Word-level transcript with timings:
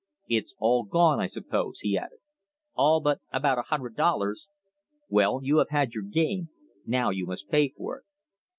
"It's 0.27 0.55
all 0.57 0.83
gone, 0.83 1.19
I 1.19 1.27
suppose?" 1.27 1.81
he 1.81 1.95
added. 1.95 2.17
"All 2.73 3.01
but 3.01 3.21
about 3.31 3.59
a 3.59 3.69
hundred 3.69 3.95
dollars." 3.95 4.49
"Well, 5.09 5.41
you 5.43 5.59
have 5.59 5.69
had 5.69 5.93
your 5.93 6.05
game; 6.05 6.49
now 6.87 7.11
you 7.11 7.27
must 7.27 7.49
pay 7.51 7.67
for 7.69 7.99
it." 7.99 8.05